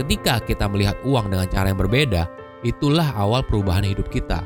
[0.00, 2.24] Ketika kita melihat uang dengan cara yang berbeda,
[2.64, 4.40] itulah awal perubahan hidup kita.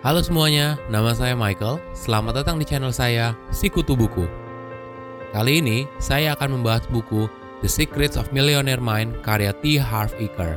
[0.00, 1.84] Halo semuanya, nama saya Michael.
[1.92, 4.24] Selamat datang di channel saya, Sikutu Buku.
[5.36, 7.28] Kali ini, saya akan membahas buku
[7.60, 9.76] The Secrets of Millionaire Mind karya T.
[9.76, 10.56] Harv Eker.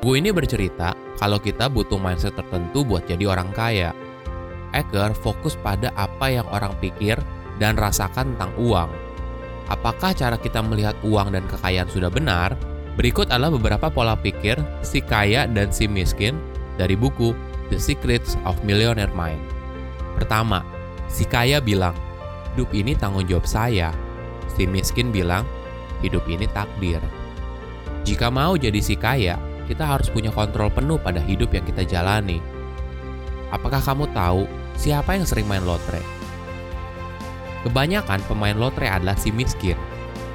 [0.00, 3.92] Buku ini bercerita kalau kita butuh mindset tertentu buat jadi orang kaya.
[4.74, 7.14] Eker fokus pada apa yang orang pikir
[7.62, 8.90] dan rasakan tentang uang.
[9.70, 12.52] Apakah cara kita melihat uang dan kekayaan sudah benar?
[12.94, 16.36] Berikut adalah beberapa pola pikir si kaya dan si miskin
[16.76, 17.32] dari buku
[17.72, 19.40] The Secrets of Millionaire Mind.
[20.14, 20.62] Pertama,
[21.10, 21.96] si kaya bilang,
[22.54, 23.90] hidup ini tanggung jawab saya.
[24.54, 25.42] Si miskin bilang,
[26.04, 27.00] hidup ini takdir.
[28.04, 32.38] Jika mau jadi si kaya, kita harus punya kontrol penuh pada hidup yang kita jalani.
[33.48, 36.02] Apakah kamu tahu siapa yang sering main lotre?
[37.64, 39.78] Kebanyakan pemain lotre adalah si miskin.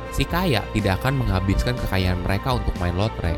[0.09, 3.37] Si kaya tidak akan menghabiskan kekayaan mereka untuk main lotre,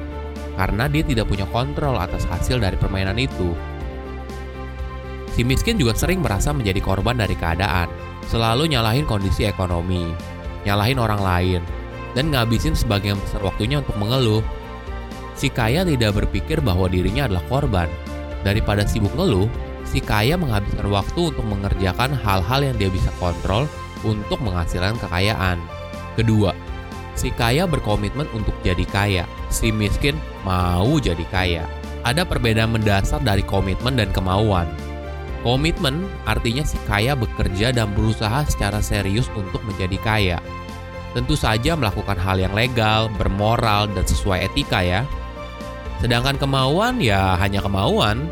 [0.55, 3.51] karena dia tidak punya kontrol atas hasil dari permainan itu.
[5.35, 7.91] Si miskin juga sering merasa menjadi korban dari keadaan,
[8.31, 10.15] selalu nyalahin kondisi ekonomi,
[10.63, 11.61] nyalahin orang lain,
[12.15, 14.43] dan ngabisin sebagian besar waktunya untuk mengeluh.
[15.35, 17.87] Si kaya tidak berpikir bahwa dirinya adalah korban.
[18.41, 19.47] Daripada sibuk ngeluh,
[19.85, 23.65] si kaya menghabiskan waktu untuk mengerjakan hal-hal yang dia bisa kontrol
[24.01, 25.61] untuk menghasilkan kekayaan.
[26.17, 26.51] Kedua,
[27.15, 29.23] si kaya berkomitmen untuk jadi kaya,
[29.53, 31.63] si miskin mau jadi kaya.
[32.01, 34.65] Ada perbedaan mendasar dari komitmen dan kemauan.
[35.41, 40.37] Komitmen artinya si kaya bekerja dan berusaha secara serius untuk menjadi kaya.
[41.11, 45.01] Tentu saja melakukan hal yang legal, bermoral, dan sesuai etika ya.
[45.99, 48.29] Sedangkan kemauan ya hanya kemauan.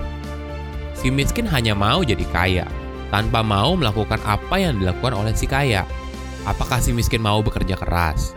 [0.99, 2.67] Si miskin hanya mau jadi kaya,
[3.07, 5.87] tanpa mau melakukan apa yang dilakukan oleh si kaya.
[6.43, 8.35] Apakah si miskin mau bekerja keras?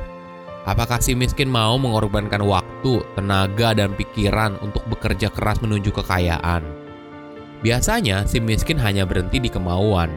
[0.63, 6.63] Apakah si miskin mau mengorbankan waktu, tenaga, dan pikiran untuk bekerja keras menuju kekayaan?
[7.67, 10.15] Biasanya si miskin hanya berhenti di kemauan.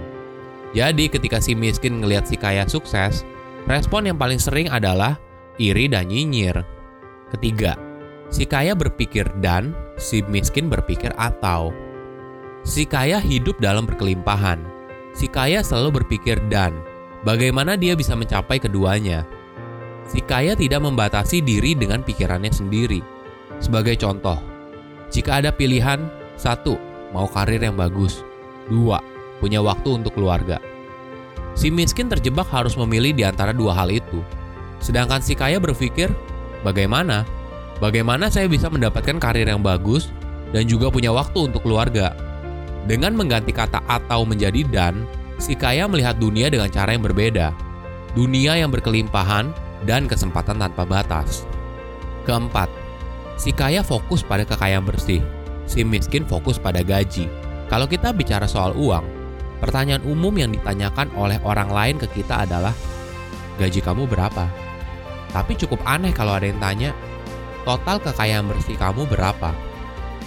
[0.78, 3.26] Jadi ketika si miskin ngelihat si kaya sukses,
[3.66, 5.18] respon yang paling sering adalah
[5.58, 6.62] iri dan nyinyir.
[7.34, 7.74] Ketiga,
[8.30, 11.74] si kaya berpikir dan, si miskin berpikir atau.
[12.66, 14.58] Si kaya hidup dalam berkelimpahan.
[15.14, 16.74] Si kaya selalu berpikir dan,
[17.22, 19.22] bagaimana dia bisa mencapai keduanya.
[20.10, 23.06] Si kaya tidak membatasi diri dengan pikirannya sendiri.
[23.62, 24.42] Sebagai contoh,
[25.14, 26.10] jika ada pilihan,
[26.42, 26.82] satu,
[27.14, 28.26] mau karir yang bagus.
[28.66, 28.98] Dua,
[29.38, 30.58] punya waktu untuk keluarga.
[31.54, 34.26] Si miskin terjebak harus memilih di antara dua hal itu.
[34.82, 36.10] Sedangkan si kaya berpikir,
[36.66, 37.30] bagaimana?
[37.78, 40.10] Bagaimana saya bisa mendapatkan karir yang bagus
[40.50, 42.25] dan juga punya waktu untuk keluarga?
[42.86, 45.10] Dengan mengganti kata atau menjadi dan,
[45.42, 47.50] si kaya melihat dunia dengan cara yang berbeda.
[48.14, 49.50] Dunia yang berkelimpahan
[49.90, 51.44] dan kesempatan tanpa batas.
[52.30, 52.70] Keempat,
[53.36, 55.20] si kaya fokus pada kekayaan bersih
[55.66, 57.28] si miskin fokus pada gaji.
[57.68, 59.04] Kalau kita bicara soal uang,
[59.60, 62.74] pertanyaan umum yang ditanyakan oleh orang lain ke kita adalah,
[63.58, 64.46] gaji kamu berapa?
[65.34, 66.94] Tapi cukup aneh kalau ada yang tanya,
[67.66, 69.52] total kekayaan bersih kamu berapa?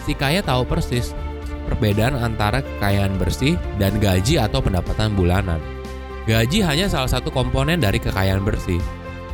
[0.04, 1.14] Si kaya tahu persis
[1.68, 5.60] perbedaan antara kekayaan bersih dan gaji atau pendapatan bulanan.
[6.24, 8.80] Gaji hanya salah satu komponen dari kekayaan bersih.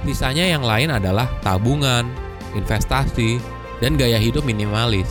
[0.02, 2.10] Sisanya yang lain adalah tabungan,
[2.58, 3.38] investasi,
[3.78, 5.08] dan gaya hidup minimalis.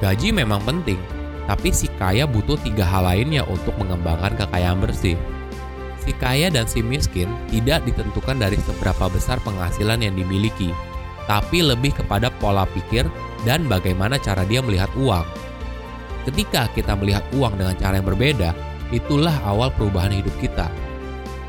[0.00, 0.96] Gaji memang penting,
[1.44, 5.18] tapi si kaya butuh tiga hal lainnya untuk mengembangkan kekayaan bersih.
[6.00, 10.72] Si kaya dan si miskin tidak ditentukan dari seberapa besar penghasilan yang dimiliki,
[11.28, 13.04] tapi lebih kepada pola pikir
[13.44, 15.26] dan bagaimana cara dia melihat uang.
[16.28, 18.52] Ketika kita melihat uang dengan cara yang berbeda,
[18.92, 20.68] itulah awal perubahan hidup kita.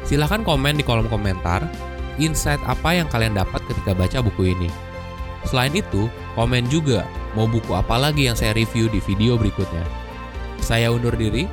[0.07, 1.65] Silahkan komen di kolom komentar
[2.19, 4.69] insight apa yang kalian dapat ketika baca buku ini.
[5.47, 6.05] Selain itu,
[6.37, 9.83] komen juga mau buku apa lagi yang saya review di video berikutnya.
[10.61, 11.49] Saya undur diri,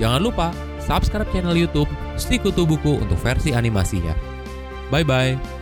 [0.00, 0.50] jangan lupa
[0.82, 4.16] subscribe channel YouTube Sikutu Buku untuk versi animasinya.
[4.90, 5.57] Bye bye.